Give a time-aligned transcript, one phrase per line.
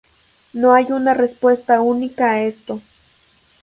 [0.53, 2.81] No hay una respuesta única a esto.